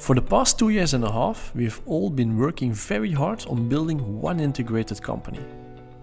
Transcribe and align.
For 0.00 0.14
the 0.14 0.22
past 0.22 0.58
two 0.58 0.70
years 0.70 0.94
and 0.94 1.04
a 1.04 1.12
half, 1.12 1.54
we 1.54 1.64
have 1.64 1.82
all 1.84 2.08
been 2.08 2.38
working 2.38 2.72
very 2.72 3.12
hard 3.12 3.44
on 3.48 3.68
building 3.68 4.18
one 4.18 4.40
integrated 4.40 5.02
company. 5.02 5.40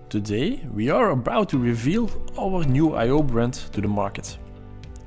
Today, 0.08 0.62
we 0.72 0.92
are 0.92 1.10
about 1.10 1.50
to 1.50 1.58
reveal 1.58 2.08
our 2.38 2.64
new 2.64 2.94
IO 2.94 3.24
brand 3.24 3.56
to 3.74 3.82
the 3.82 3.88
market. 3.88 4.38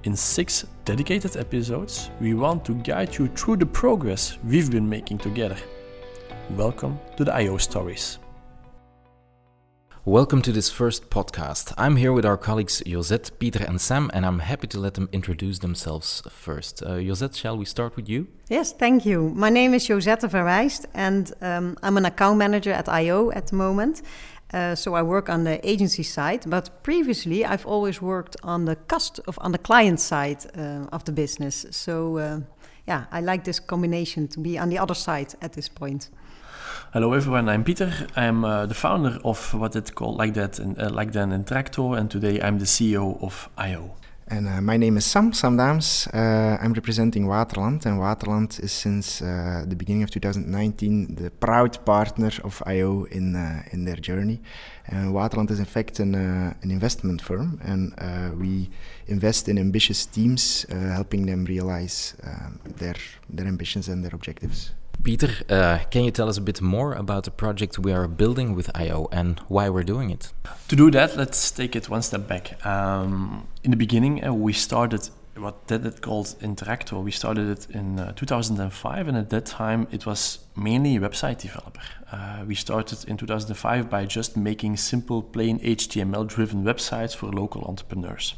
In 0.03 0.17
six 0.17 0.67
dedicated 0.85 1.37
episodes, 1.37 2.11
we 2.21 2.35
want 2.35 2.65
to 2.65 2.75
guide 2.75 3.17
you 3.17 3.29
through 3.29 3.59
the 3.59 3.67
progress 3.67 4.39
we've 4.45 4.73
been 4.73 4.89
making 4.89 5.19
together. 5.19 5.57
Welcome 6.57 6.99
to 7.17 7.25
the 7.25 7.33
IO 7.33 7.59
Stories. 7.59 8.19
Welcome 10.07 10.41
to 10.43 10.53
this 10.53 10.71
first 10.71 11.11
podcast. 11.11 11.75
I'm 11.77 11.97
here 11.97 12.11
with 12.11 12.25
our 12.25 12.39
colleagues 12.39 12.83
Josette, 12.87 13.33
Peter, 13.39 13.63
and 13.63 13.79
Sam, 13.79 14.11
and 14.15 14.25
I'm 14.25 14.39
happy 14.39 14.67
to 14.69 14.81
let 14.81 14.95
them 14.95 15.11
introduce 15.13 15.59
themselves 15.59 16.23
first. 16.31 16.83
Uh, 16.83 16.97
Josette, 16.97 17.35
shall 17.35 17.59
we 17.59 17.67
start 17.67 17.97
with 17.97 18.09
you? 18.09 18.27
Yes, 18.49 18.73
thank 18.73 19.05
you. 19.05 19.29
My 19.29 19.51
name 19.51 19.75
is 19.75 19.87
Josette 19.87 20.23
Verwijst, 20.23 20.87
and 20.95 21.31
um, 21.43 21.77
I'm 21.83 21.99
an 21.99 22.07
account 22.07 22.39
manager 22.39 22.73
at 22.73 22.89
IO 22.89 23.31
at 23.33 23.49
the 23.49 23.57
moment. 23.57 24.01
Uh, 24.55 24.75
so 24.75 24.95
I 24.95 25.03
work 25.03 25.29
on 25.29 25.45
the 25.45 25.61
agency 25.69 26.03
side, 26.03 26.45
but 26.47 26.83
previously 26.83 27.45
I've 27.45 27.67
always 27.67 28.01
worked 28.01 28.37
on 28.43 28.65
the 28.65 28.77
cost 28.77 29.21
of 29.29 29.39
on 29.43 29.53
the 29.53 29.59
client 29.59 30.01
side 30.01 30.47
uh, 30.57 30.87
of 30.93 31.05
the 31.05 31.13
business. 31.13 31.67
So 31.73 32.17
uh, 32.17 32.41
yeah, 32.87 33.05
I 33.13 33.21
like 33.21 33.45
this 33.45 33.61
combination 33.61 34.29
to 34.29 34.41
be 34.41 34.59
on 34.59 34.71
the 34.71 34.79
other 34.79 34.95
side 34.95 35.35
at 35.43 35.53
this 35.53 35.69
point. 35.69 36.09
Hello 36.93 37.13
everyone, 37.13 37.49
I'm 37.49 37.63
Peter. 37.63 37.93
I'm 38.17 38.45
uh, 38.45 38.67
the 38.67 38.75
founder 38.75 39.21
of 39.25 39.55
what 39.55 39.77
it 39.77 39.95
called 39.95 40.19
like 40.19 40.35
that 40.35 40.59
in, 40.59 40.77
uh, 40.77 40.91
like 40.91 41.13
then 41.13 41.31
Intracto, 41.31 41.97
and 41.97 42.11
today 42.11 42.41
I'm 42.41 42.59
the 42.59 42.65
CEO 42.65 43.23
of 43.23 43.49
IO. 43.57 43.95
And 44.27 44.49
uh, 44.49 44.61
my 44.61 44.77
name 44.77 44.97
is 44.97 45.05
Sam, 45.05 45.33
Sam 45.33 45.57
Daams. 45.57 46.09
Uh, 46.13 46.59
I'm 46.61 46.73
representing 46.73 47.27
Waterland, 47.27 47.87
and 47.87 48.01
Waterland 48.01 48.61
is 48.61 48.73
since 48.73 49.23
uh, 49.23 49.65
the 49.69 49.77
beginning 49.77 50.03
of 50.03 50.11
2019 50.11 51.15
the 51.15 51.31
proud 51.31 51.79
partner 51.85 52.33
of 52.43 52.61
IO 52.67 53.05
in 53.05 53.37
uh, 53.37 53.63
in 53.71 53.85
their 53.85 54.01
journey. 54.09 54.41
And 54.89 55.13
Waterland 55.15 55.53
is 55.53 55.61
in 55.61 55.67
fact 55.67 56.01
an, 56.01 56.17
an 56.17 56.71
investment 56.73 57.23
firm, 57.23 57.61
and 57.63 57.95
we 58.37 58.69
invest 59.07 59.49
in 59.49 59.59
ambitious 59.59 60.07
teams, 60.07 60.67
helping 60.69 61.27
them 61.27 61.45
realize 61.45 62.17
um, 62.25 62.59
their 62.79 62.97
their 63.29 63.47
ambitions 63.47 63.89
and 63.89 64.03
their 64.03 64.13
objectives. 64.13 64.73
Peter, 65.03 65.31
uh, 65.49 65.79
can 65.91 66.05
you 66.05 66.11
tell 66.11 66.29
us 66.29 66.37
a 66.37 66.41
bit 66.41 66.61
more 66.61 66.93
about 66.93 67.25
the 67.25 67.31
project 67.31 67.79
we 67.79 67.93
are 67.93 68.07
building 68.07 68.55
with 68.55 68.71
IO 68.75 69.09
and 69.13 69.41
why 69.49 69.69
we're 69.69 69.85
doing 69.85 70.11
it? 70.11 70.33
To 70.69 70.77
do 70.77 70.91
that, 70.91 71.17
let's 71.17 71.51
take 71.51 71.75
it 71.75 71.89
one 71.89 72.03
step 72.03 72.29
back. 72.29 72.65
Um, 72.67 73.49
in 73.65 73.71
the 73.71 73.77
beginning, 73.77 74.25
uh, 74.25 74.33
we 74.35 74.53
started 74.53 75.09
what 75.37 75.69
that 75.69 75.87
it 75.87 76.03
called 76.03 76.35
Intracto. 76.41 77.03
We 77.03 77.13
started 77.13 77.49
it 77.49 77.75
in 77.75 77.99
uh, 77.99 78.13
2005, 78.13 79.09
and 79.09 79.17
at 79.17 79.31
that 79.31 79.47
time, 79.47 79.87
it 79.91 80.05
was 80.05 80.41
mainly 80.57 80.97
a 80.97 81.01
website 81.01 81.39
developer. 81.39 81.81
Uh, 82.13 82.45
we 82.47 82.55
started 82.55 83.09
in 83.09 83.17
2005 83.17 83.89
by 83.89 84.05
just 84.05 84.37
making 84.37 84.77
simple, 84.77 85.23
plain 85.23 85.59
HTML-driven 85.61 86.65
websites 86.65 87.17
for 87.17 87.27
local 87.27 87.65
entrepreneurs. 87.65 88.35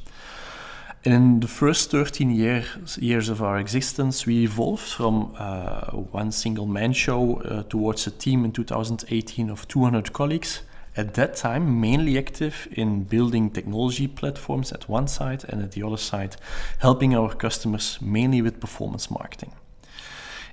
And 1.05 1.15
in 1.15 1.41
the 1.41 1.49
first 1.49 1.91
13 1.91 2.31
years, 2.31 2.97
years 2.99 3.29
of 3.29 3.43
our 3.43 3.59
existence, 3.59 4.25
we 4.25 4.45
evolved 4.45 4.85
from 4.85 5.35
uh, 5.37 5.91
one 5.91 6.31
single 6.31 6.67
man 6.67 6.93
show 6.93 7.39
uh, 7.39 7.65
towards 7.65 8.07
a 8.07 8.13
team 8.13 8.45
in 8.45 8.53
2018 8.53 9.51
of 9.51 9.67
200 9.67 10.13
colleagues. 10.13 10.63
At 10.97 11.15
that 11.15 11.35
time, 11.35 11.81
mainly 11.81 12.17
active 12.19 12.69
in 12.71 13.03
building 13.03 13.51
technology 13.51 14.07
platforms 14.07 14.71
at 14.71 14.89
one 14.89 15.09
side, 15.09 15.45
and 15.49 15.61
at 15.61 15.73
the 15.73 15.83
other 15.83 15.97
side, 15.97 16.37
helping 16.79 17.17
our 17.17 17.35
customers 17.35 17.99
mainly 18.01 18.41
with 18.41 18.61
performance 18.61 19.11
marketing. 19.11 19.53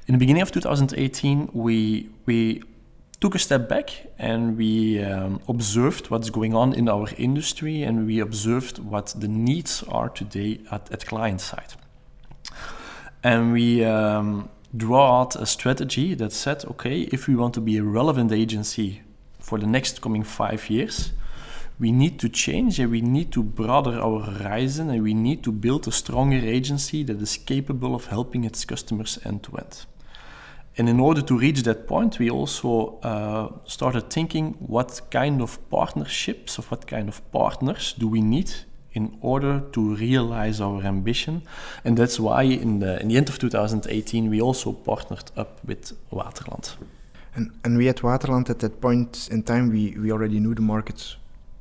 In 0.07 0.13
the 0.13 0.17
beginning 0.17 0.41
of 0.41 0.51
2018, 0.51 1.51
we, 1.53 2.09
we 2.25 2.63
took 3.19 3.35
a 3.35 3.39
step 3.39 3.67
back 3.67 4.07
and 4.17 4.57
we 4.57 5.03
um, 5.03 5.41
observed 5.47 6.09
what's 6.09 6.29
going 6.29 6.55
on 6.55 6.73
in 6.73 6.87
our 6.87 7.07
industry 7.17 7.83
and 7.83 8.07
we 8.07 8.19
observed 8.19 8.79
what 8.79 9.13
the 9.17 9.27
needs 9.27 9.83
are 9.89 10.09
today 10.09 10.61
at, 10.71 10.89
at 10.91 11.05
client 11.05 11.41
side. 11.41 11.73
And 13.21 13.51
we 13.51 13.83
um, 13.83 14.49
draw 14.75 15.21
out 15.21 15.35
a 15.35 15.45
strategy 15.45 16.13
that 16.15 16.31
said, 16.31 16.63
okay, 16.65 17.01
if 17.11 17.27
we 17.27 17.35
want 17.35 17.53
to 17.55 17.61
be 17.61 17.77
a 17.77 17.83
relevant 17.83 18.31
agency 18.31 19.01
for 19.39 19.57
the 19.57 19.67
next 19.67 20.01
coming 20.01 20.23
five 20.23 20.69
years, 20.69 21.11
we 21.77 21.91
need 21.91 22.19
to 22.19 22.29
change 22.29 22.79
and 22.79 22.91
we 22.91 23.01
need 23.01 23.31
to 23.33 23.43
broaden 23.43 23.97
our 23.97 24.21
horizon 24.21 24.89
and 24.89 25.03
we 25.03 25.13
need 25.13 25.43
to 25.43 25.51
build 25.51 25.87
a 25.87 25.91
stronger 25.91 26.37
agency 26.37 27.03
that 27.03 27.21
is 27.21 27.37
capable 27.37 27.95
of 27.95 28.07
helping 28.07 28.45
its 28.45 28.63
customers 28.63 29.19
end 29.25 29.43
to 29.43 29.57
end. 29.57 29.85
And 30.79 30.87
in 30.87 31.01
order 31.01 31.21
to 31.21 31.37
reach 31.37 31.63
that 31.63 31.87
point, 31.87 32.19
we 32.19 32.29
also 32.29 32.99
uh, 33.03 33.49
started 33.65 34.09
thinking 34.09 34.55
what 34.59 35.01
kind 35.11 35.41
of 35.41 35.59
partnerships, 35.69 36.57
of 36.57 36.71
what 36.71 36.87
kind 36.87 37.09
of 37.09 37.21
partners 37.33 37.93
do 37.97 38.07
we 38.07 38.21
need 38.21 38.49
in 38.93 39.17
order 39.21 39.59
to 39.73 39.95
realize 39.95 40.61
our 40.61 40.81
ambition. 40.83 41.41
And 41.83 41.97
that's 41.97 42.17
why 42.17 42.43
in 42.43 42.79
the, 42.79 42.97
in 43.01 43.09
the 43.09 43.17
end 43.17 43.27
of 43.27 43.39
2018, 43.39 44.29
we 44.29 44.39
also 44.39 44.71
partnered 44.71 45.31
up 45.35 45.59
with 45.65 45.91
Waterland. 46.13 46.75
And, 47.35 47.51
and 47.65 47.77
we 47.77 47.89
at 47.89 47.97
Waterland, 47.97 48.49
at 48.49 48.59
that 48.59 48.79
point 48.79 49.27
in 49.29 49.43
time, 49.43 49.69
we, 49.69 49.97
we 49.99 50.13
already 50.13 50.39
knew 50.39 50.55
the 50.55 50.61
market 50.61 51.17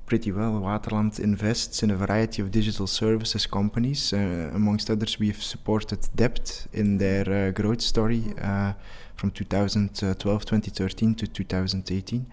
pretty 0.09 0.33
well. 0.33 0.53
Waterland 0.61 1.21
invests 1.21 1.83
in 1.83 1.91
a 1.91 1.97
variety 1.97 2.41
of 2.43 2.51
digital 2.51 2.87
services 2.87 3.47
companies. 3.47 4.13
Uh, 4.13 4.51
amongst 4.55 4.91
others, 4.91 5.21
we've 5.21 5.43
supported 5.43 6.01
Dept 6.17 6.67
in 6.73 6.99
their 6.99 7.27
uh, 7.31 7.51
growth 7.51 7.83
story. 7.83 8.23
Uh, 8.41 8.73
from 9.19 9.33
2012, 9.33 10.45
2013 10.45 11.15
to 11.17 11.27
2018. 11.27 12.27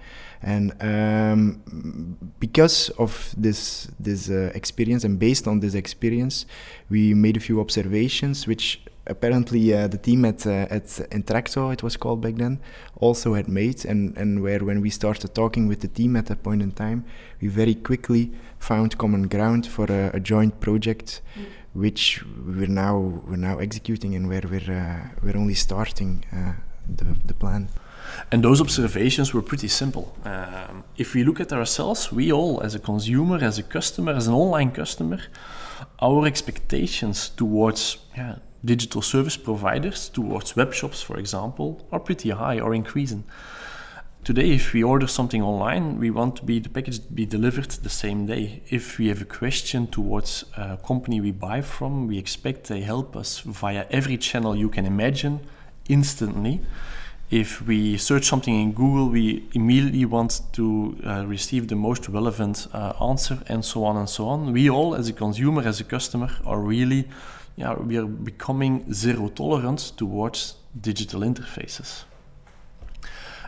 And 0.43 0.73
um, 0.79 2.17
because 2.39 2.89
of 2.99 3.33
this 3.35 3.87
this 3.99 4.29
uh, 4.29 4.51
experience 4.53 5.03
and 5.03 5.17
based 5.17 5.47
on 5.47 5.59
this 5.61 5.73
experience, 5.73 6.45
we 6.89 7.15
made 7.15 7.37
a 7.37 7.39
few 7.39 7.59
observations, 7.59 8.45
which 8.47 8.81
apparently 9.07 9.73
uh, 9.73 9.87
the 9.87 9.97
team 9.97 10.25
at 10.25 10.45
uh, 10.45 10.67
at 10.69 10.85
Intracto, 11.11 11.71
it 11.71 11.83
was 11.83 11.97
called 11.97 12.21
back 12.21 12.35
then, 12.35 12.59
also 12.95 13.33
had 13.33 13.47
made, 13.47 13.85
and 13.85 14.17
and 14.17 14.41
where 14.41 14.59
when 14.59 14.81
we 14.81 14.89
started 14.89 15.33
talking 15.33 15.67
with 15.67 15.79
the 15.79 15.87
team 15.87 16.15
at 16.15 16.25
that 16.25 16.43
point 16.43 16.61
in 16.61 16.71
time, 16.71 17.03
we 17.41 17.47
very 17.47 17.75
quickly 17.75 18.31
found 18.59 18.97
common 18.97 19.27
ground 19.27 19.67
for 19.67 19.85
a, 19.85 20.11
a 20.15 20.19
joint 20.19 20.59
project. 20.59 21.21
Mm. 21.35 21.45
Which 21.75 22.23
we're 22.47 22.67
now 22.67 22.97
we're 23.27 23.35
now 23.35 23.57
executing 23.59 24.15
and 24.15 24.29
where 24.29 24.43
we're 24.49 24.71
uh, 24.71 25.09
we're 25.21 25.35
only 25.37 25.55
starting 25.55 26.23
uh, 26.31 26.53
the, 26.87 27.17
the 27.25 27.33
plan. 27.33 27.67
And 28.31 28.43
those 28.43 28.61
observations 28.61 29.33
were 29.33 29.41
pretty 29.41 29.67
simple. 29.67 30.15
Um, 30.23 30.83
if 30.97 31.13
we 31.13 31.23
look 31.23 31.39
at 31.39 31.51
ourselves, 31.51 32.11
we 32.11 32.31
all, 32.31 32.61
as 32.61 32.75
a 32.75 32.79
consumer, 32.79 33.43
as 33.43 33.59
a 33.59 33.63
customer, 33.63 34.13
as 34.13 34.27
an 34.27 34.33
online 34.33 34.71
customer, 34.71 35.19
our 35.99 36.25
expectations 36.25 37.29
towards 37.29 37.97
yeah, 38.15 38.35
digital 38.65 39.01
service 39.01 39.37
providers, 39.37 40.09
towards 40.09 40.55
web 40.55 40.73
shops, 40.73 41.01
for 41.01 41.17
example, 41.17 41.87
are 41.91 41.99
pretty 41.99 42.31
high 42.31 42.59
or 42.59 42.73
increasing. 42.73 43.23
Today, 44.23 44.55
if 44.55 44.73
we 44.73 44.83
order 44.83 45.05
something 45.05 45.43
online, 45.43 45.99
we 45.99 46.09
want 46.09 46.35
to 46.37 46.43
be 46.43 46.59
the 46.59 46.69
package 46.69 46.97
to 46.97 47.13
be 47.13 47.27
delivered 47.27 47.69
the 47.69 47.89
same 47.89 48.25
day. 48.25 48.63
If 48.69 48.97
we 48.97 49.07
have 49.09 49.21
a 49.21 49.25
question 49.25 49.85
towards 49.85 50.45
a 50.57 50.77
company 50.77 51.21
we 51.21 51.31
buy 51.31 51.61
from, 51.61 52.07
we 52.07 52.17
expect 52.17 52.67
they 52.67 52.81
help 52.81 53.15
us 53.15 53.41
via 53.41 53.85
every 53.91 54.17
channel 54.17 54.55
you 54.55 54.69
can 54.69 54.85
imagine 54.85 55.41
instantly. 55.87 56.61
If 57.29 57.61
we 57.67 57.97
search 57.97 58.25
something 58.25 58.59
in 58.59 58.71
Google, 58.71 59.09
we 59.09 59.43
immediately 59.53 60.05
want 60.05 60.41
to 60.53 60.97
uh, 61.05 61.25
receive 61.27 61.67
the 61.67 61.75
most 61.75 62.09
relevant 62.09 62.67
uh, 62.73 62.93
answer, 63.01 63.39
and 63.47 63.63
so 63.63 63.83
on 63.83 63.97
and 63.97 64.09
so 64.09 64.27
on. 64.27 64.53
We 64.53 64.69
all, 64.69 64.95
as 64.95 65.07
a 65.07 65.13
consumer, 65.13 65.61
as 65.67 65.79
a 65.79 65.83
customer, 65.83 66.29
are 66.45 66.59
really, 66.59 67.07
yeah, 67.55 67.73
we 67.73 67.97
are 67.97 68.05
becoming 68.05 68.91
zero 68.93 69.29
tolerant 69.29 69.93
towards 69.97 70.55
digital 70.79 71.21
interfaces. 71.21 72.03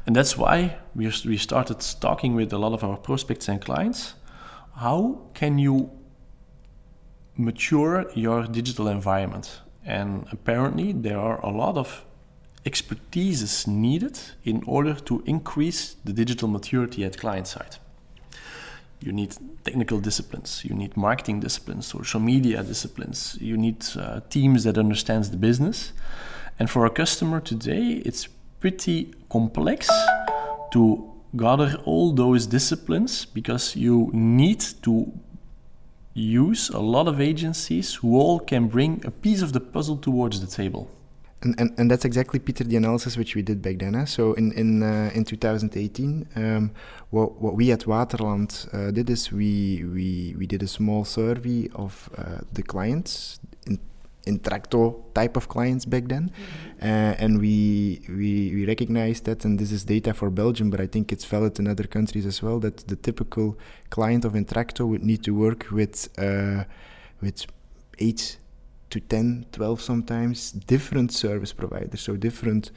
And 0.06 0.16
that's 0.16 0.38
why 0.38 0.78
we, 0.96 1.12
we 1.26 1.38
started 1.38 1.82
talking 2.00 2.34
with 2.34 2.54
a 2.54 2.58
lot 2.58 2.72
of 2.72 2.84
our 2.84 2.96
prospects 2.96 3.50
and 3.50 3.60
clients. 3.60 4.14
How 4.76 5.22
can 5.34 5.60
you 5.60 5.92
mature 7.36 8.10
your 8.16 8.48
digital 8.48 8.88
environment? 8.88 9.60
And 9.86 10.26
apparently, 10.32 10.94
there 10.94 11.20
are 11.20 11.42
a 11.42 11.50
lot 11.50 11.78
of 11.78 12.06
expertise 12.66 13.42
is 13.42 13.68
needed 13.68 14.20
in 14.44 14.64
order 14.66 14.94
to 14.94 15.24
increase 15.26 15.96
the 16.06 16.14
digital 16.14 16.48
maturity 16.48 17.04
at 17.04 17.18
client 17.18 17.48
side. 17.48 17.78
You 19.00 19.12
need 19.12 19.36
technical 19.64 20.00
disciplines, 20.00 20.64
you 20.66 20.76
need 20.76 20.98
marketing 20.98 21.40
disciplines, 21.40 21.86
social 21.86 22.20
media 22.20 22.64
disciplines, 22.64 23.38
you 23.40 23.56
need 23.56 23.86
uh, 23.96 24.22
teams 24.30 24.64
that 24.64 24.78
understands 24.78 25.30
the 25.30 25.38
business. 25.38 25.94
And 26.60 26.70
for 26.70 26.86
a 26.86 26.90
customer 26.90 27.40
today, 27.40 28.02
it's 28.06 28.28
pretty 28.60 29.14
complex 29.30 29.88
to 30.72 31.14
gather 31.36 31.76
all 31.86 32.12
those 32.14 32.48
disciplines 32.48 33.26
because 33.26 33.76
you 33.76 34.10
need 34.14 34.62
to 34.82 35.12
use 36.14 36.70
a 36.70 36.80
lot 36.80 37.08
of 37.08 37.22
agencies 37.22 37.96
who 37.96 38.18
all 38.18 38.40
can 38.40 38.68
bring 38.68 39.06
a 39.06 39.12
piece 39.12 39.44
of 39.44 39.54
the 39.54 39.60
puzzle 39.60 39.98
towards 39.98 40.42
the 40.42 40.48
table. 40.48 40.90
And, 41.44 41.60
and, 41.60 41.74
and 41.78 41.92
that's 41.92 42.06
exactly 42.06 42.40
Peter 42.40 42.64
the 42.64 42.76
analysis 42.78 43.16
which 43.16 43.36
we 43.36 43.42
did 43.42 43.62
back 43.62 43.78
then. 43.78 43.96
Eh? 43.96 44.06
So 44.06 44.34
in 44.34 44.52
in 44.54 44.82
uh, 44.82 45.12
in 45.14 45.24
2018, 45.24 46.28
um, 46.36 46.72
what 47.12 47.40
what 47.40 47.56
we 47.56 47.72
at 47.72 47.82
Waterland 47.82 48.68
uh, 48.74 48.92
did 48.92 49.10
is 49.10 49.32
we 49.32 49.84
we 49.84 50.36
we 50.38 50.48
did 50.48 50.64
a 50.64 50.68
small 50.68 51.06
survey 51.06 51.70
of 51.76 52.10
uh, 52.18 52.40
the 52.54 52.64
clients 52.64 53.40
in 53.68 53.80
Intracto 54.26 55.14
type 55.14 55.38
of 55.38 55.48
clients 55.48 55.86
back 55.86 56.08
then, 56.08 56.30
mm-hmm. 56.30 56.68
Uh, 56.82 57.24
and 57.24 57.40
we 57.40 58.02
we 58.10 58.52
we 58.54 58.66
recognized 58.66 59.26
that, 59.26 59.46
and 59.46 59.60
this 59.60 59.72
is 59.72 59.86
data 59.86 60.14
for 60.14 60.30
Belgium, 60.30 60.70
but 60.70 60.82
I 60.82 60.88
think 60.88 61.12
it's 61.12 61.26
valid 61.26 61.60
in 61.60 61.68
other 61.68 61.88
countries 61.88 62.26
as 62.26 62.42
well. 62.44 62.60
That 62.60 62.88
the 62.88 62.96
typical 62.96 63.58
client 63.90 64.26
of 64.26 64.34
Intracto 64.34 64.88
would 64.88 65.04
need 65.04 65.24
to 65.24 65.32
work 65.32 65.72
with 65.72 66.10
uh, 66.18 66.64
with 67.22 67.46
eight 68.00 68.38
to 68.90 69.00
10 69.00 69.46
12 69.52 69.82
sometimes 69.82 70.52
different 70.52 71.12
service 71.12 71.54
providers 71.54 72.02
so 72.02 72.16
different 72.16 72.72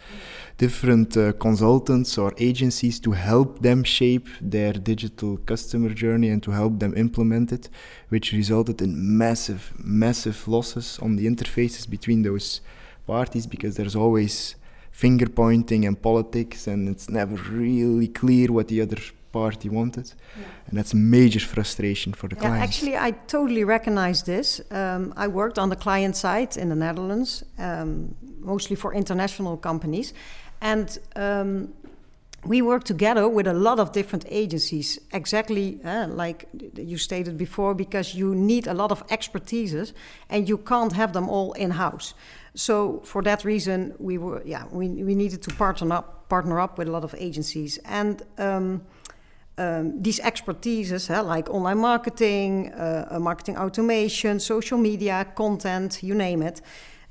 different 0.58 1.16
uh, 1.16 1.32
consultants 1.32 2.18
or 2.18 2.32
agencies 2.38 2.98
to 3.00 3.12
help 3.12 3.60
them 3.60 3.84
shape 3.84 4.28
their 4.40 4.72
digital 4.72 5.36
customer 5.38 5.90
journey 5.90 6.28
and 6.28 6.42
to 6.42 6.50
help 6.50 6.78
them 6.78 6.92
implement 6.96 7.52
it 7.52 7.68
which 8.08 8.32
resulted 8.32 8.82
in 8.82 9.18
massive 9.18 9.72
massive 9.78 10.48
losses 10.48 10.98
on 11.00 11.16
the 11.16 11.26
interfaces 11.26 11.88
between 11.88 12.22
those 12.22 12.60
parties 13.06 13.46
because 13.46 13.76
there's 13.76 13.96
always 13.96 14.56
finger 14.90 15.28
pointing 15.28 15.84
and 15.86 16.02
politics 16.02 16.66
and 16.66 16.88
it's 16.88 17.08
never 17.08 17.36
really 17.50 18.08
clear 18.08 18.52
what 18.52 18.68
the 18.68 18.80
other 18.80 19.00
party 19.32 19.68
wanted. 19.68 20.12
Yeah. 20.36 20.44
And 20.68 20.78
that's 20.78 20.92
a 20.92 20.96
major 20.96 21.40
frustration 21.40 22.12
for 22.12 22.28
the 22.28 22.36
yeah, 22.36 22.48
clients. 22.48 22.66
Actually, 22.66 22.96
I 22.96 23.10
totally 23.26 23.64
recognize 23.64 24.22
this. 24.22 24.60
Um, 24.70 25.12
I 25.16 25.28
worked 25.28 25.58
on 25.58 25.68
the 25.70 25.76
client 25.76 26.16
side 26.16 26.56
in 26.56 26.68
the 26.68 26.76
Netherlands, 26.76 27.44
um, 27.58 28.14
mostly 28.40 28.76
for 28.76 28.94
international 28.94 29.56
companies. 29.56 30.14
And 30.60 30.98
um, 31.16 31.72
we 32.44 32.62
work 32.62 32.84
together 32.84 33.28
with 33.28 33.46
a 33.46 33.52
lot 33.52 33.78
of 33.78 33.92
different 33.92 34.24
agencies, 34.28 34.98
exactly 35.12 35.78
uh, 35.84 36.06
like 36.08 36.48
you 36.76 36.96
stated 36.96 37.36
before, 37.36 37.74
because 37.74 38.14
you 38.14 38.34
need 38.34 38.66
a 38.66 38.74
lot 38.74 38.90
of 38.90 39.06
expertises 39.08 39.92
and 40.28 40.48
you 40.48 40.56
can't 40.56 40.92
have 40.92 41.12
them 41.12 41.28
all 41.28 41.52
in 41.52 41.72
house. 41.72 42.14
So 42.54 43.00
for 43.04 43.22
that 43.22 43.44
reason, 43.44 43.94
we 43.98 44.18
were 44.18 44.42
yeah 44.44 44.64
we, 44.70 44.88
we 44.88 45.14
needed 45.14 45.42
to 45.42 45.54
partner 45.54 45.92
up 45.92 46.28
partner 46.28 46.60
up 46.60 46.78
with 46.78 46.88
a 46.88 46.90
lot 46.90 47.04
of 47.04 47.14
agencies 47.18 47.78
and. 47.84 48.22
Um, 48.38 48.82
um, 49.60 50.02
these 50.02 50.20
expertises, 50.20 51.10
like 51.26 51.50
online 51.50 51.78
marketing, 51.78 52.72
uh, 52.72 53.18
marketing 53.20 53.58
automation, 53.58 54.40
social 54.40 54.78
media, 54.78 55.26
content, 55.34 56.02
you 56.02 56.14
name 56.14 56.40
it. 56.42 56.62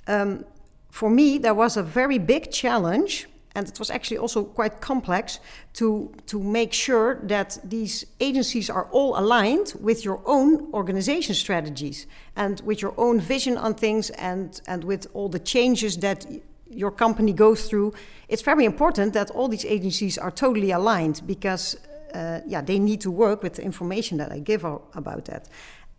Um, 0.08 0.44
for 0.90 1.12
me, 1.12 1.38
there 1.38 1.54
was 1.54 1.78
a 1.78 1.84
very 1.84 2.18
big 2.18 2.52
challenge, 2.52 3.28
and 3.54 3.68
it 3.68 3.78
was 3.78 3.92
actually 3.92 4.18
also 4.18 4.44
quite 4.44 4.82
complex 4.82 5.40
to, 5.74 6.12
to 6.26 6.42
make 6.42 6.74
sure 6.74 7.20
that 7.22 7.60
these 7.64 8.06
agencies 8.20 8.68
are 8.68 8.88
all 8.92 9.20
aligned 9.20 9.74
with 9.80 10.04
your 10.04 10.20
own 10.26 10.74
organization 10.74 11.36
strategies 11.36 12.08
and 12.36 12.62
with 12.62 12.82
your 12.82 12.96
own 12.98 13.20
vision 13.20 13.58
on 13.58 13.76
things 13.76 14.10
and, 14.12 14.62
and 14.66 14.84
with 14.84 15.06
all 15.14 15.30
the 15.30 15.40
changes 15.40 15.98
that 15.98 16.26
your 16.68 16.92
company 16.92 17.34
goes 17.34 17.68
through. 17.70 17.94
It's 18.28 18.42
very 18.42 18.66
important 18.66 19.14
that 19.14 19.30
all 19.32 19.48
these 19.48 19.66
agencies 19.66 20.18
are 20.18 20.32
totally 20.32 20.72
aligned 20.72 21.22
because 21.28 21.76
uh, 22.14 22.42
yeah, 22.48 22.62
they 22.62 22.80
need 22.80 23.02
to 23.02 23.12
work 23.12 23.44
with 23.44 23.54
the 23.54 23.64
information 23.64 24.18
that 24.18 24.32
I 24.32 24.40
give 24.40 24.64
about 24.64 25.26
that. 25.26 25.48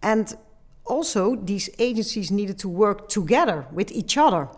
And 0.03 0.35
also, 0.85 1.37
these 1.37 1.71
agencies 1.79 2.31
needed 2.31 2.59
to 2.59 2.69
work 2.69 3.09
together 3.09 3.67
with 3.73 3.93
each 3.93 4.17
other. 4.17 4.49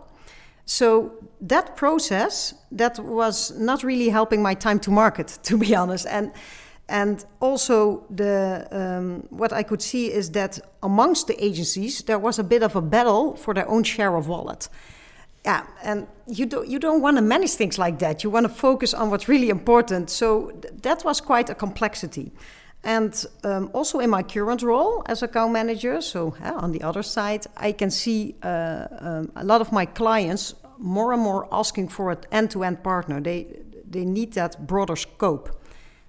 So 0.65 1.11
that 1.41 1.75
process 1.75 2.53
that 2.71 2.97
was 2.99 3.51
not 3.59 3.83
really 3.83 4.09
helping 4.09 4.41
my 4.41 4.53
time 4.55 4.79
to 4.79 4.91
market, 4.91 5.27
to 5.43 5.57
be 5.57 5.75
honest. 5.75 6.07
And 6.07 6.31
and 6.89 7.25
also 7.39 8.03
the 8.09 8.67
um, 8.71 9.25
what 9.29 9.53
I 9.53 9.63
could 9.63 9.81
see 9.81 10.11
is 10.11 10.31
that 10.31 10.59
amongst 10.81 11.27
the 11.27 11.43
agencies 11.43 12.03
there 12.03 12.19
was 12.19 12.39
a 12.39 12.43
bit 12.43 12.61
of 12.61 12.75
a 12.75 12.81
battle 12.81 13.35
for 13.35 13.53
their 13.53 13.67
own 13.69 13.83
share 13.83 14.15
of 14.15 14.27
wallet 14.27 14.67
yeah, 15.45 15.65
and 15.83 16.07
you 16.27 16.45
don't 16.45 16.67
you 16.67 16.79
don't 16.79 17.01
want 17.01 17.17
to 17.17 17.21
manage 17.21 17.51
things 17.51 17.77
like 17.77 17.99
that. 17.99 18.23
You 18.23 18.29
want 18.29 18.47
to 18.47 18.53
focus 18.53 18.93
on 18.93 19.09
what's 19.09 19.27
really 19.27 19.49
important. 19.49 20.09
So 20.09 20.51
th- 20.61 20.73
that 20.81 21.03
was 21.03 21.21
quite 21.21 21.49
a 21.49 21.55
complexity. 21.55 22.31
And 22.83 23.25
um, 23.43 23.69
also 23.73 23.99
in 23.99 24.09
my 24.09 24.23
current 24.23 24.61
role 24.61 25.03
as 25.05 25.21
a 25.21 25.25
account 25.25 25.53
manager, 25.53 26.01
so 26.01 26.35
uh, 26.43 26.53
on 26.55 26.73
the 26.73 26.81
other 26.81 27.03
side, 27.03 27.45
I 27.55 27.71
can 27.71 27.89
see 27.89 28.35
uh, 28.43 28.87
um, 28.99 29.31
a 29.35 29.43
lot 29.43 29.61
of 29.61 29.71
my 29.71 29.85
clients 29.85 30.55
more 30.77 31.13
and 31.13 31.21
more 31.21 31.47
asking 31.51 31.87
for 31.89 32.11
an 32.11 32.17
end-to-end 32.31 32.83
partner. 32.83 33.21
They 33.21 33.63
they 33.89 34.05
need 34.05 34.33
that 34.33 34.65
broader 34.67 34.95
scope. 34.95 35.49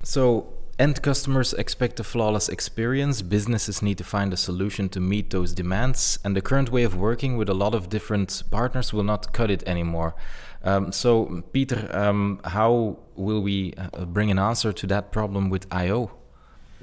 So 0.02 0.53
End 0.76 1.00
customers 1.02 1.52
expect 1.52 2.00
a 2.00 2.04
flawless 2.04 2.48
experience, 2.48 3.22
businesses 3.22 3.80
need 3.80 3.96
to 3.98 4.04
find 4.04 4.32
a 4.32 4.36
solution 4.36 4.88
to 4.88 4.98
meet 4.98 5.30
those 5.30 5.52
demands, 5.52 6.18
and 6.24 6.36
the 6.36 6.40
current 6.40 6.72
way 6.72 6.82
of 6.82 6.96
working 6.96 7.36
with 7.36 7.48
a 7.48 7.54
lot 7.54 7.76
of 7.76 7.88
different 7.88 8.42
partners 8.50 8.92
will 8.92 9.04
not 9.04 9.32
cut 9.32 9.52
it 9.52 9.62
anymore. 9.68 10.16
Um, 10.64 10.90
so, 10.90 11.44
Peter, 11.52 11.88
um, 11.92 12.40
how 12.42 12.98
will 13.14 13.40
we 13.40 13.74
uh, 13.74 14.04
bring 14.06 14.32
an 14.32 14.38
answer 14.40 14.72
to 14.72 14.86
that 14.88 15.12
problem 15.12 15.48
with 15.48 15.72
IO? 15.72 16.10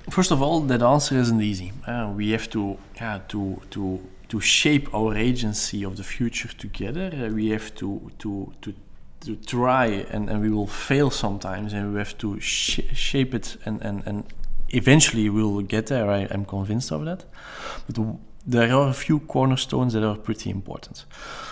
First 0.10 0.32
of 0.32 0.42
all, 0.42 0.62
that 0.62 0.82
answer 0.82 1.18
isn't 1.18 1.42
easy. 1.42 1.74
Uh, 1.86 2.14
we 2.16 2.32
have 2.32 2.50
to, 2.52 2.78
yeah, 2.96 3.20
to, 3.28 3.62
to, 3.72 4.00
to 4.30 4.40
shape 4.40 4.94
our 4.96 5.16
agency 5.18 5.84
of 5.84 5.98
the 5.98 6.04
future 6.04 6.48
together. 6.48 7.12
Uh, 7.14 7.34
we 7.34 7.50
have 7.50 7.76
to, 7.76 8.10
to, 8.20 8.54
to 8.62 8.74
to 9.22 9.36
try 9.36 9.86
and, 9.86 10.30
and 10.30 10.42
we 10.42 10.50
will 10.50 10.68
fail 10.68 11.10
sometimes 11.10 11.74
and 11.74 11.94
we 11.94 12.00
have 12.00 12.18
to 12.18 12.40
sh 12.40 12.80
shape 12.94 13.34
it 13.34 13.58
and, 13.66 13.82
and, 13.82 14.04
and 14.06 14.24
eventually 14.70 15.30
we'll 15.30 15.62
get 15.62 15.88
there. 15.88 16.10
I, 16.10 16.22
am 16.32 16.46
convinced 16.46 16.92
of 16.92 17.06
that. 17.06 17.26
But 17.88 18.00
there 18.46 18.74
are 18.74 18.90
a 18.90 18.94
few 18.94 19.20
cornerstones 19.20 19.94
that 19.94 20.04
are 20.04 20.18
pretty 20.18 20.50
important. 20.50 21.06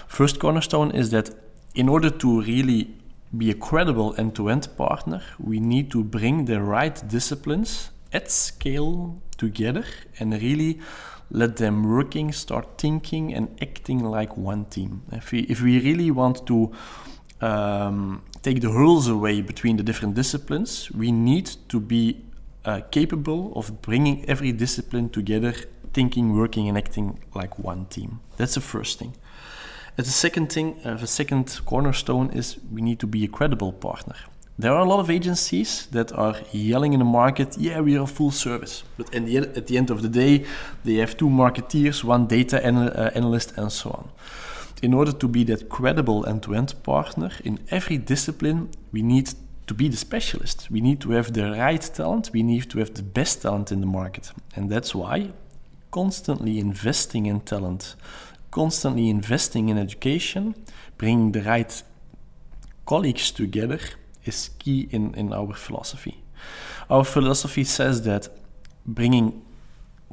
First 0.08 0.40
cornerstone 0.40 0.92
is 0.92 1.12
that 1.12 1.32
in 1.76 1.88
order 1.88 2.10
to 2.10 2.42
really 2.42 2.96
be 3.38 3.52
a 3.52 3.54
credible 3.54 4.16
end-to-end 4.18 4.64
-end 4.64 4.76
partner 4.76 5.22
we 5.38 5.60
need 5.60 5.90
to 5.92 6.04
bring 6.04 6.46
the 6.46 6.60
right 6.60 7.08
disciplines 7.08 7.92
at 8.12 8.32
scale 8.32 9.22
together 9.38 9.86
and 10.20 10.34
really 10.34 10.80
let 11.32 11.56
them 11.56 11.84
working 11.86 12.34
start 12.34 12.66
thinking 12.78 13.36
and 13.36 13.48
acting 13.62 14.00
like 14.04 14.36
one 14.36 14.66
team. 14.66 15.04
If 15.12 15.32
we, 15.32 15.40
if 15.40 15.62
we 15.62 15.80
really 15.80 16.12
want 16.12 16.46
to 16.46 16.72
um, 17.42 18.24
take 18.42 18.62
the 18.62 18.72
hurdles 18.72 19.08
away 19.08 19.42
between 19.42 19.78
the 19.78 19.84
different 19.84 20.16
disciplines, 20.16 20.92
we 20.92 21.12
need 21.12 21.46
to 21.70 21.80
be 21.80 22.22
uh, 22.66 22.82
capable 22.92 23.54
of 23.56 23.82
bringing 23.82 24.28
every 24.30 24.52
discipline 24.52 25.10
together, 25.10 25.54
thinking, 25.94 26.36
working, 26.36 26.68
and 26.68 26.78
acting 26.78 27.20
like 27.34 27.58
one 27.60 27.86
team. 27.86 28.20
That's 28.38 28.56
the 28.56 28.62
first 28.62 29.00
thing. 29.00 29.16
And 29.98 30.06
the 30.06 30.12
second 30.12 30.52
thing, 30.52 30.80
uh, 30.86 30.96
the 30.96 31.08
second 31.08 31.60
cornerstone 31.66 32.32
is 32.32 32.58
we 32.72 32.82
need 32.82 33.00
to 33.00 33.08
be 33.08 33.26
a 33.26 33.28
credible 33.28 33.74
partner. 33.74 34.16
There 34.58 34.74
are 34.74 34.82
a 34.82 34.90
lot 34.90 35.00
of 35.00 35.10
agencies 35.10 35.88
that 35.92 36.12
are 36.12 36.36
yelling 36.52 36.92
in 36.92 37.00
the 37.00 37.06
market, 37.06 37.58
yeah, 37.58 37.80
we 37.80 37.98
are 37.98 38.06
full 38.06 38.32
service. 38.32 38.84
But 38.98 39.12
the, 39.12 39.38
at 39.38 39.68
the 39.68 39.78
end 39.78 39.90
of 39.90 40.02
the 40.02 40.10
day, 40.10 40.46
they 40.84 40.96
have 40.96 41.16
two 41.16 41.30
marketeers, 41.30 42.04
one 42.04 42.28
data 42.28 42.66
anal- 42.66 42.92
uh, 42.94 43.12
analyst, 43.16 43.58
and 43.58 43.72
so 43.72 43.92
on 43.92 44.10
in 44.82 44.94
order 44.94 45.12
to 45.12 45.28
be 45.28 45.44
that 45.46 45.70
credible 45.70 46.26
end-to-end 46.26 46.74
partner 46.84 47.32
in 47.44 47.60
every 47.70 47.98
discipline, 47.98 48.70
we 48.92 49.02
need 49.02 49.34
to 49.68 49.74
be 49.74 49.88
the 49.88 49.98
specialist. 49.98 50.68
We 50.72 50.82
need 50.82 51.00
to 51.02 51.12
have 51.12 51.34
the 51.34 51.52
right 51.52 51.82
talent. 51.82 52.32
We 52.34 52.44
need 52.44 52.70
to 52.72 52.80
have 52.80 52.94
the 52.94 53.04
best 53.04 53.42
talent 53.42 53.72
in 53.72 53.82
the 53.82 53.88
market. 53.88 54.32
And 54.56 54.70
that's 54.70 54.96
why 54.96 55.32
constantly 55.92 56.60
investing 56.60 57.26
in 57.26 57.42
talent, 57.42 57.96
constantly 58.52 59.10
investing 59.10 59.70
in 59.70 59.78
education, 59.78 60.56
bringing 60.98 61.32
the 61.32 61.42
right 61.42 61.84
colleagues 62.86 63.32
together 63.32 63.80
is 64.26 64.50
key 64.60 64.88
in, 64.92 65.14
in 65.16 65.34
our 65.34 65.54
philosophy. 65.54 66.24
Our 66.90 67.04
philosophy 67.04 67.64
says 67.64 68.04
that 68.04 68.30
bringing 68.86 69.46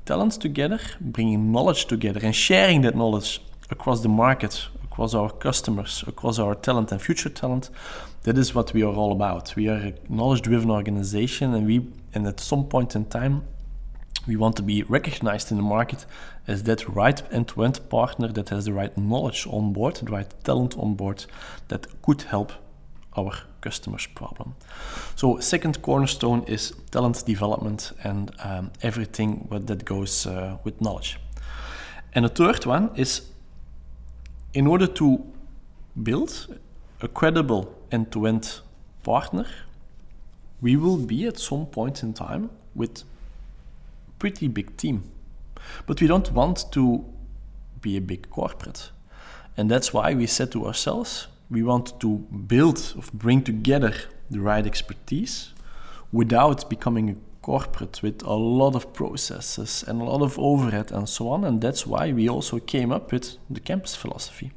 talents 0.05 0.37
together, 0.37 0.81
bringing 1.01 1.53
knowledge 1.53 1.87
together, 1.87 2.21
and 2.23 2.35
sharing 2.35 2.83
that 2.83 2.95
knowledge 2.95 3.41
across 3.71 4.01
the 4.01 4.09
market, 4.09 4.67
across 4.85 5.15
our 5.15 5.31
customers, 5.31 6.05
across 6.07 6.39
our 6.39 6.55
talent 6.55 6.93
and 6.93 7.01
future 7.03 7.29
talent. 7.29 7.71
That 8.23 8.39
is 8.39 8.55
what 8.55 8.73
we 8.73 8.83
are 8.83 8.95
all 8.95 9.13
about. 9.13 9.55
We 9.57 9.69
are 9.69 9.77
a 9.77 9.95
knowledge-driven 10.09 10.71
organization, 10.71 11.55
and 11.55 11.67
we 11.67 11.87
and 12.15 12.27
at 12.27 12.41
some 12.41 12.65
point 12.65 12.97
in 12.97 13.05
time, 13.05 13.43
we 14.27 14.37
want 14.37 14.57
to 14.57 14.63
be 14.63 14.83
recognized 14.83 15.51
in 15.51 15.57
the 15.59 15.63
market 15.63 16.07
as 16.49 16.63
that 16.65 16.89
right 16.89 17.23
end-to-end 17.33 17.89
partner 17.89 18.29
that 18.29 18.49
has 18.49 18.65
the 18.65 18.73
right 18.73 18.97
knowledge 18.97 19.47
on 19.47 19.73
board, 19.73 19.97
the 19.97 20.11
right 20.11 20.33
talent 20.45 20.77
on 20.79 20.95
board 20.95 21.27
that 21.69 21.87
could 22.03 22.23
help 22.23 22.53
our 23.17 23.33
customers' 23.61 24.07
problem. 24.07 24.55
So, 25.15 25.41
second 25.41 25.83
cornerstone 25.83 26.45
is 26.47 26.73
talent 26.91 27.25
development 27.27 27.93
and 28.03 28.31
um, 28.43 28.71
everything 28.83 29.49
that 29.51 29.85
goes 29.85 30.27
uh, 30.27 30.59
with 30.65 30.81
knowledge. 30.81 31.19
And 32.15 32.25
the 32.25 32.31
third 32.31 32.67
one 32.67 32.91
is 32.97 33.23
in 34.57 34.67
order 34.67 34.87
to 34.87 35.23
build 36.03 36.59
a 37.03 37.09
credible 37.09 37.75
end-to-end 37.93 38.61
partner, 39.03 39.47
we 40.63 40.77
will 40.77 40.97
be 40.97 41.27
at 41.27 41.39
some 41.39 41.67
point 41.67 42.03
in 42.03 42.15
time 42.15 42.49
with 42.75 43.03
a 43.03 44.13
pretty 44.19 44.49
big 44.49 44.75
team. 44.79 45.03
But 45.87 46.01
we 46.01 46.07
don't 46.07 46.33
want 46.33 46.73
to 46.73 47.05
be 47.83 47.99
a 47.99 48.01
big 48.01 48.31
corporate. 48.31 48.91
And 49.59 49.71
that's 49.71 49.93
why 49.93 50.15
we 50.15 50.27
said 50.27 50.53
to 50.53 50.67
ourselves, 50.67 51.27
we 51.51 51.63
want 51.63 52.01
to 52.01 52.17
build 52.47 52.95
or 52.97 53.03
bring 53.13 53.43
together 53.43 53.93
the 54.31 54.41
right 54.41 54.67
expertise 54.67 55.53
without 56.13 56.71
becoming 56.71 57.11
a 57.11 57.26
corporate 57.47 58.03
with 58.03 58.25
a 58.25 58.35
lot 58.35 58.75
of 58.75 58.93
processes 58.93 59.85
and 59.87 60.01
a 60.01 60.05
lot 60.05 60.21
of 60.21 60.37
overhead 60.37 60.91
and 60.91 61.09
so 61.09 61.29
on. 61.29 61.45
And 61.45 61.61
that's 61.61 61.87
why 61.87 62.13
we 62.13 62.29
also 62.29 62.59
came 62.59 62.91
up 62.91 63.13
with 63.13 63.37
the 63.49 63.61
campus 63.61 63.95
philosophy. 63.95 64.51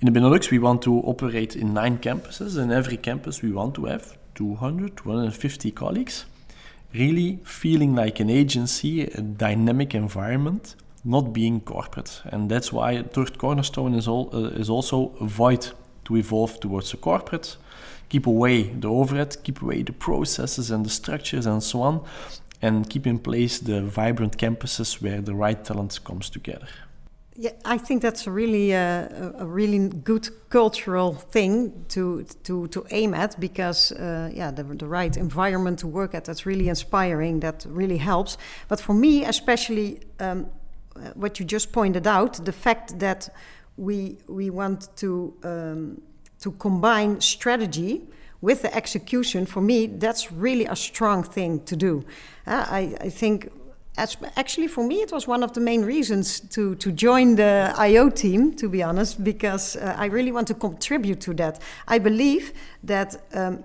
In 0.00 0.12
the 0.12 0.20
Benelux, 0.20 0.50
we 0.50 0.58
want 0.58 0.82
to 0.82 0.94
operate 1.12 1.54
in 1.54 1.72
nine 1.72 1.98
campuses. 1.98 2.58
In 2.58 2.72
every 2.72 2.96
campus, 2.96 3.40
we 3.40 3.52
want 3.52 3.76
to 3.76 3.84
have 3.84 4.18
200, 4.34 4.96
250 4.96 5.70
colleagues, 5.70 6.24
really 6.92 7.38
feeling 7.44 7.94
like 7.94 8.18
an 8.18 8.28
agency, 8.28 9.02
a 9.02 9.20
dynamic 9.20 9.94
environment, 9.94 10.74
not 11.04 11.32
being 11.32 11.60
corporate. 11.60 12.20
And 12.24 12.50
that's 12.50 12.72
why 12.72 13.00
third 13.02 13.38
cornerstone 13.38 13.94
is, 13.94 14.08
all, 14.08 14.28
uh, 14.32 14.60
is 14.60 14.68
also 14.68 15.12
avoid 15.20 15.70
to 16.06 16.16
evolve 16.16 16.58
towards 16.58 16.92
a 16.92 16.96
corporate, 16.96 17.56
keep 18.12 18.26
away 18.26 18.64
the 18.64 18.88
overhead, 18.88 19.34
keep 19.42 19.62
away 19.62 19.82
the 19.82 19.92
processes 19.92 20.70
and 20.70 20.84
the 20.84 20.90
structures 20.90 21.46
and 21.46 21.62
so 21.62 21.80
on, 21.80 22.04
and 22.60 22.90
keep 22.90 23.06
in 23.06 23.18
place 23.18 23.58
the 23.58 23.80
vibrant 23.80 24.36
campuses 24.36 25.00
where 25.00 25.22
the 25.22 25.34
right 25.34 25.64
talent 25.64 25.98
comes 26.04 26.28
together. 26.28 26.68
Yeah, 27.34 27.52
I 27.64 27.78
think 27.78 28.02
that's 28.02 28.26
a 28.26 28.30
really 28.30 28.74
uh, 28.74 29.44
a 29.44 29.46
really 29.46 29.88
good 29.88 30.28
cultural 30.50 31.14
thing 31.14 31.86
to 31.88 32.24
to 32.42 32.66
to 32.68 32.84
aim 32.90 33.14
at 33.14 33.40
because 33.40 33.92
uh, 33.92 34.30
yeah, 34.34 34.50
the, 34.52 34.62
the 34.62 34.86
right 34.86 35.16
environment 35.16 35.78
to 35.78 35.86
work 35.86 36.14
at 36.14 36.24
that's 36.24 36.44
really 36.44 36.68
inspiring. 36.68 37.40
That 37.40 37.64
really 37.66 37.98
helps. 37.98 38.36
But 38.68 38.80
for 38.80 38.94
me, 38.94 39.24
especially, 39.24 40.00
um, 40.20 40.46
what 41.14 41.40
you 41.40 41.46
just 41.46 41.72
pointed 41.72 42.06
out, 42.06 42.44
the 42.44 42.52
fact 42.52 42.98
that 42.98 43.30
we 43.76 44.18
we 44.28 44.50
want 44.50 44.88
to 44.96 45.32
um, 45.42 46.02
to 46.42 46.52
combine 46.52 47.20
strategy 47.20 48.02
with 48.40 48.62
the 48.62 48.74
execution. 48.74 49.46
For 49.46 49.60
me, 49.60 49.86
that's 49.86 50.30
really 50.30 50.66
a 50.66 50.76
strong 50.76 51.22
thing 51.22 51.64
to 51.64 51.76
do. 51.76 52.04
Uh, 52.46 52.66
I 52.68 52.96
I 53.00 53.10
think 53.10 53.50
actually 53.96 54.68
for 54.68 54.84
me 54.86 55.02
it 55.02 55.12
was 55.12 55.28
one 55.28 55.42
of 55.42 55.52
the 55.52 55.60
main 55.60 55.84
reasons 55.84 56.40
to 56.40 56.74
to 56.76 56.90
join 56.90 57.36
the 57.36 57.74
IO 57.76 58.08
team 58.08 58.54
to 58.54 58.68
be 58.68 58.82
honest 58.82 59.22
because 59.22 59.76
uh, 59.76 59.94
I 59.98 60.06
really 60.06 60.32
want 60.32 60.48
to 60.48 60.54
contribute 60.54 61.20
to 61.22 61.34
that 61.34 61.60
I 61.86 61.98
believe 61.98 62.52
that 62.84 63.22
um, 63.34 63.64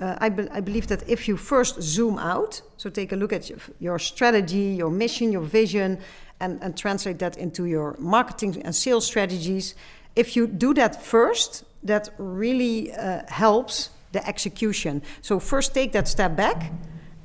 uh, 0.00 0.16
I, 0.18 0.28
be 0.30 0.48
I, 0.50 0.60
believe 0.60 0.88
that 0.88 1.08
if 1.08 1.28
you 1.28 1.36
first 1.36 1.80
zoom 1.80 2.18
out 2.18 2.60
so 2.76 2.90
take 2.90 3.12
a 3.12 3.16
look 3.16 3.32
at 3.32 3.48
your, 3.48 3.58
your 3.78 3.98
strategy 4.00 4.74
your 4.76 4.90
mission 4.90 5.30
your 5.30 5.42
vision 5.42 5.98
and, 6.40 6.60
and 6.60 6.76
translate 6.76 7.20
that 7.20 7.36
into 7.36 7.66
your 7.66 7.94
marketing 8.00 8.60
and 8.64 8.74
sales 8.74 9.06
strategies 9.06 9.76
if 10.16 10.34
you 10.34 10.48
do 10.48 10.74
that 10.74 11.00
first 11.00 11.64
that 11.82 12.10
really 12.18 12.92
uh, 12.92 13.22
helps 13.28 13.90
the 14.12 14.26
execution. 14.26 15.02
So 15.20 15.38
first 15.38 15.74
take 15.74 15.92
that 15.92 16.08
step 16.08 16.36
back 16.36 16.72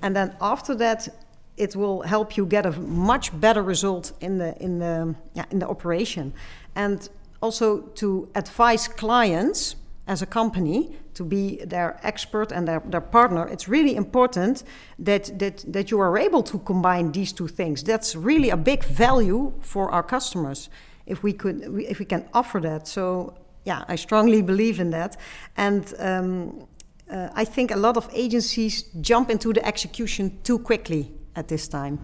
and 0.01 0.15
then 0.15 0.35
after 0.41 0.75
that 0.75 1.07
it 1.55 1.75
will 1.75 2.01
help 2.01 2.35
you 2.35 2.45
get 2.45 2.65
a 2.65 2.71
much 2.71 3.39
better 3.39 3.61
result 3.61 4.11
in 4.21 4.37
the 4.37 4.55
in 4.61 4.79
the 4.79 5.15
yeah, 5.33 5.45
in 5.51 5.59
the 5.59 5.67
operation. 5.67 6.33
And 6.75 7.07
also 7.41 7.81
to 7.95 8.27
advise 8.35 8.87
clients 8.87 9.75
as 10.07 10.21
a 10.21 10.25
company 10.25 10.97
to 11.13 11.23
be 11.23 11.63
their 11.63 11.99
expert 12.03 12.51
and 12.51 12.67
their, 12.67 12.81
their 12.85 13.01
partner 13.01 13.47
it's 13.47 13.69
really 13.69 13.95
important 13.95 14.63
that, 14.99 15.39
that 15.39 15.63
that 15.67 15.91
you 15.91 15.99
are 15.99 16.17
able 16.17 16.43
to 16.43 16.59
combine 16.59 17.11
these 17.11 17.31
two 17.31 17.47
things. 17.47 17.83
That's 17.83 18.15
really 18.15 18.49
a 18.49 18.57
big 18.57 18.83
value 18.83 19.53
for 19.61 19.91
our 19.91 20.03
customers. 20.03 20.69
If 21.05 21.23
we 21.23 21.33
could 21.33 21.61
if 21.89 21.99
we 21.99 22.05
can 22.05 22.27
offer 22.33 22.59
that. 22.61 22.87
So 22.87 23.33
yeah 23.65 23.83
i 23.87 23.95
strongly 23.95 24.41
believe 24.41 24.79
in 24.79 24.89
that 24.91 25.17
and 25.57 25.93
um, 25.99 26.67
uh, 27.11 27.29
i 27.35 27.45
think 27.45 27.71
a 27.71 27.77
lot 27.77 27.97
of 27.97 28.09
agencies 28.13 28.83
jump 29.01 29.29
into 29.29 29.53
the 29.53 29.65
execution 29.65 30.39
too 30.43 30.59
quickly 30.59 31.11
at 31.35 31.47
this 31.47 31.67
time. 31.67 31.99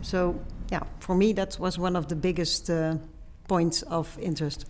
So, 0.00 0.40
yeah, 0.70 0.82
for 1.00 1.14
me, 1.14 1.32
that 1.34 1.58
was 1.58 1.78
one 1.78 1.96
of 1.96 2.08
the 2.08 2.16
biggest 2.16 2.70
uh, 2.70 2.96
points 3.48 3.82
of 3.82 4.18
interest. 4.20 4.66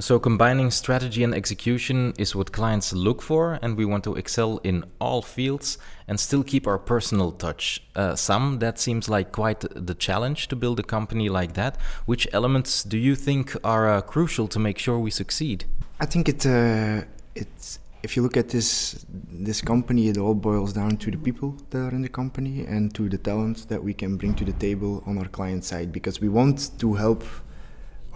So, 0.00 0.18
combining 0.18 0.70
strategy 0.70 1.22
and 1.22 1.34
execution 1.34 2.12
is 2.18 2.34
what 2.34 2.52
clients 2.52 2.92
look 2.92 3.22
for, 3.22 3.58
and 3.62 3.76
we 3.76 3.84
want 3.84 4.04
to 4.04 4.14
excel 4.14 4.58
in 4.64 4.84
all 5.00 5.22
fields 5.22 5.78
and 6.08 6.18
still 6.18 6.42
keep 6.42 6.66
our 6.66 6.78
personal 6.78 7.32
touch. 7.32 7.82
Uh, 7.94 8.14
some 8.14 8.58
that 8.58 8.78
seems 8.78 9.08
like 9.08 9.32
quite 9.32 9.64
the 9.74 9.94
challenge 9.94 10.48
to 10.48 10.56
build 10.56 10.80
a 10.80 10.82
company 10.82 11.28
like 11.28 11.54
that. 11.54 11.76
Which 12.04 12.26
elements 12.32 12.82
do 12.82 12.98
you 12.98 13.14
think 13.14 13.56
are 13.62 13.88
uh, 13.88 14.00
crucial 14.00 14.48
to 14.48 14.58
make 14.58 14.78
sure 14.78 14.98
we 14.98 15.10
succeed? 15.10 15.64
I 16.00 16.06
think 16.06 16.28
it 16.28 16.46
uh, 16.46 17.02
it's 17.34 17.78
if 18.02 18.16
you 18.16 18.22
look 18.22 18.36
at 18.36 18.48
this 18.48 19.04
this 19.46 19.60
company, 19.60 20.08
it 20.08 20.18
all 20.18 20.34
boils 20.34 20.72
down 20.72 20.96
to 20.98 21.10
the 21.10 21.18
people 21.18 21.56
that 21.70 21.78
are 21.78 21.94
in 21.94 22.02
the 22.02 22.08
company 22.08 22.64
and 22.66 22.94
to 22.94 23.08
the 23.08 23.18
talent 23.18 23.68
that 23.68 23.82
we 23.82 23.94
can 23.94 24.16
bring 24.16 24.34
to 24.34 24.44
the 24.44 24.52
table 24.52 25.02
on 25.06 25.18
our 25.18 25.28
client 25.28 25.64
side. 25.64 25.92
Because 25.92 26.20
we 26.20 26.28
want 26.28 26.78
to 26.78 26.94
help 26.94 27.24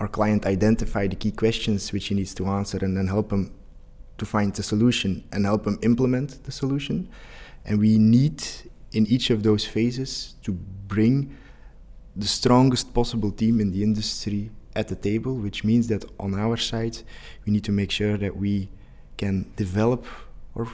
our 0.01 0.09
client 0.09 0.47
identify 0.47 1.07
the 1.07 1.15
key 1.15 1.31
questions 1.31 1.93
which 1.93 2.07
he 2.09 2.15
needs 2.15 2.35
to 2.35 2.47
answer, 2.47 2.79
and 2.83 2.97
then 2.97 3.07
help 3.07 3.31
him 3.31 3.53
to 4.17 4.25
find 4.25 4.55
the 4.55 4.63
solution 4.63 5.25
and 5.33 5.45
help 5.45 5.67
him 5.67 5.79
implement 5.83 6.43
the 6.45 6.53
solution. 6.53 7.09
And 7.67 7.79
we 7.79 7.99
need 7.99 8.43
in 8.93 9.07
each 9.07 9.31
of 9.31 9.43
those 9.43 9.65
phases 9.67 10.35
to 10.43 10.53
bring 10.53 11.37
the 12.17 12.27
strongest 12.27 12.93
possible 12.93 13.31
team 13.31 13.61
in 13.61 13.71
the 13.71 13.83
industry 13.83 14.51
at 14.75 14.89
the 14.89 14.97
table, 14.97 15.35
which 15.35 15.65
means 15.65 15.89
that 15.89 16.05
on 16.19 16.35
our 16.35 16.57
side, 16.57 16.99
we 17.45 17.53
need 17.53 17.65
to 17.65 17.73
make 17.73 17.91
sure 17.91 18.17
that 18.17 18.37
we 18.37 18.71
can 19.17 19.53
develop 19.57 20.07
our 20.57 20.67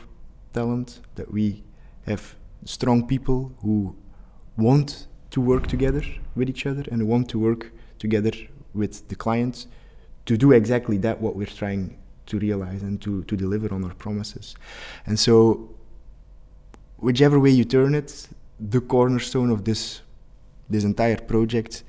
talent, 0.52 1.00
that 1.16 1.32
we 1.32 1.64
have 2.06 2.36
strong 2.64 3.06
people 3.06 3.52
who 3.60 3.96
want 4.56 5.08
to 5.30 5.40
work 5.40 5.66
together 5.66 6.02
with 6.34 6.48
each 6.48 6.64
other 6.64 6.84
and 6.90 7.08
want 7.08 7.28
to 7.28 7.38
work 7.38 7.72
together 7.98 8.32
with 8.76 9.08
the 9.08 9.14
clients 9.14 9.66
to 10.26 10.36
do 10.36 10.52
exactly 10.52 10.98
that 10.98 11.20
what 11.20 11.36
we're 11.36 11.46
trying 11.46 11.96
to 12.26 12.38
realize 12.38 12.82
and 12.82 13.00
to, 13.02 13.22
to 13.24 13.36
deliver 13.36 13.72
on 13.72 13.84
our 13.84 13.94
promises. 13.94 14.56
And 15.06 15.18
so 15.18 15.70
whichever 16.96 17.38
way 17.38 17.50
you 17.50 17.64
turn 17.64 17.94
it, 17.94 18.28
the 18.58 18.80
cornerstone 18.80 19.50
of 19.50 19.64
this 19.64 20.02
this 20.68 20.82
entire 20.82 21.16
project 21.16 21.84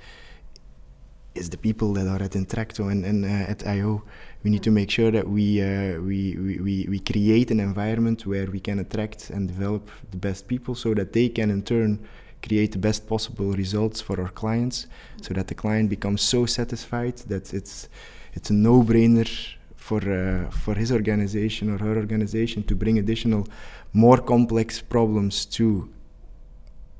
is 1.33 1.49
the 1.49 1.57
people 1.57 1.93
that 1.93 2.07
are 2.07 2.21
at 2.21 2.31
Intracto 2.31 2.91
and, 2.91 3.03
and 3.03 3.25
uh, 3.25 3.51
at 3.51 3.65
IO 3.65 4.03
we 4.43 4.51
need 4.51 4.63
to 4.63 4.71
make 4.71 4.89
sure 4.89 5.11
that 5.11 5.27
we, 5.27 5.61
uh, 5.61 5.99
we, 5.99 6.37
we, 6.37 6.85
we 6.89 6.99
create 6.99 7.51
an 7.51 7.59
environment 7.59 8.25
where 8.25 8.45
we 8.45 8.59
can 8.59 8.79
attract 8.79 9.29
and 9.29 9.47
develop 9.47 9.89
the 10.11 10.17
best 10.17 10.47
people 10.47 10.75
so 10.75 10.93
that 10.93 11.11
they 11.11 11.27
can 11.27 11.49
in 11.49 11.61
turn 11.63 11.99
create 12.41 12.71
the 12.71 12.77
best 12.77 13.07
possible 13.07 13.51
results 13.53 14.01
for 14.01 14.19
our 14.21 14.29
clients 14.29 14.87
so 15.21 15.33
that 15.33 15.47
the 15.47 15.55
client 15.55 15.89
becomes 15.89 16.21
so 16.21 16.45
satisfied 16.45 17.17
that 17.27 17.53
it's 17.53 17.89
it's 18.33 18.49
a 18.49 18.53
no-brainer 18.53 19.29
for 19.75 20.01
uh, 20.01 20.49
for 20.51 20.75
his 20.75 20.91
organization 20.91 21.69
or 21.69 21.77
her 21.77 21.95
organization 21.97 22.63
to 22.63 22.75
bring 22.75 22.99
additional 22.99 23.47
more 23.93 24.17
complex 24.17 24.81
problems 24.81 25.45
to 25.45 25.89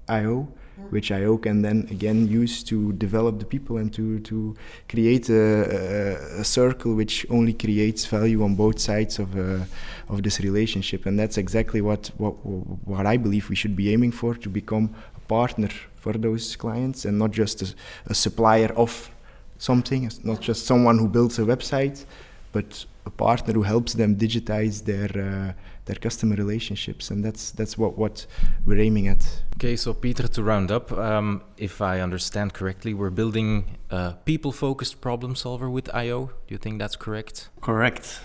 IO 0.08 0.48
which 0.90 1.12
IO 1.12 1.38
can 1.38 1.62
then 1.62 1.88
again 1.90 2.28
use 2.28 2.64
to 2.64 2.94
develop 2.94 3.40
the 3.40 3.46
people 3.46 3.78
and 3.78 3.92
to, 3.94 4.20
to 4.20 4.56
create 4.88 5.30
a, 5.30 6.38
a, 6.38 6.42
a 6.42 6.44
circle 6.44 6.94
which 6.94 7.26
only 7.30 7.54
creates 7.54 8.06
value 8.06 8.44
on 8.44 8.56
both 8.56 8.80
sides 8.80 9.20
of, 9.20 9.38
uh, 9.38 9.64
of 10.08 10.24
this 10.24 10.40
relationship. 10.40 11.06
And 11.06 11.20
that's 11.20 11.38
exactly 11.38 11.82
what, 11.82 12.12
what, 12.18 12.34
what 12.44 13.06
I 13.06 13.18
believe 13.18 13.50
we 13.50 13.56
should 13.56 13.76
be 13.76 13.92
aiming 13.92 14.12
for 14.12 14.36
to 14.36 14.50
become 14.50 14.96
partner 15.28 15.70
for 15.96 16.14
those 16.14 16.56
clients 16.56 17.06
and 17.06 17.18
not 17.20 17.32
just 17.32 17.62
a, 17.62 17.74
a 18.08 18.14
supplier 18.14 18.72
of 18.76 19.10
something, 19.58 20.12
not 20.24 20.40
just 20.42 20.66
someone 20.66 20.98
who 21.00 21.08
builds 21.08 21.40
a 21.40 21.44
website, 21.44 22.06
but 22.52 22.86
a 23.06 23.10
partner 23.10 23.54
who 23.54 23.64
helps 23.64 23.94
them 23.94 24.16
digitize 24.16 24.86
their 24.86 25.12
uh, 25.30 25.54
their 25.86 25.96
customer 25.96 26.36
relationships, 26.36 27.10
and 27.12 27.24
that's 27.24 27.52
that's 27.52 27.78
what 27.78 27.98
what 27.98 28.26
we're 28.66 28.80
aiming 28.80 29.08
at. 29.08 29.24
Okay, 29.56 29.76
so 29.76 29.94
Peter, 29.94 30.28
to 30.28 30.44
round 30.44 30.72
up, 30.72 30.92
um, 30.92 31.42
if 31.58 31.82
I 31.82 32.02
understand 32.02 32.54
correctly, 32.54 32.94
we're 32.94 33.16
building 33.22 33.78
a 33.90 34.16
people-focused 34.26 35.02
problem 35.02 35.36
solver 35.36 35.70
with 35.70 35.88
IO. 35.96 36.20
Do 36.48 36.54
you 36.56 36.58
think 36.58 36.80
that's 36.80 36.98
correct? 36.98 37.50
Correct. 37.62 38.20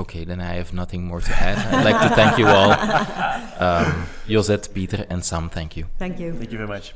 Okay, 0.00 0.24
then 0.24 0.40
I 0.40 0.54
have 0.54 0.72
nothing 0.72 1.04
more 1.04 1.20
to 1.20 1.32
add. 1.32 1.58
I'd 1.58 1.84
like 1.84 2.00
to 2.08 2.14
thank 2.14 2.38
you 2.38 2.46
all. 2.46 2.72
Um, 3.60 4.06
Josette, 4.26 4.70
Peter, 4.72 5.04
and 5.10 5.22
Sam, 5.22 5.50
thank 5.50 5.76
you. 5.76 5.84
Thank 5.98 6.18
you. 6.18 6.32
Thank 6.32 6.50
you 6.50 6.56
very 6.56 6.68
much. 6.68 6.94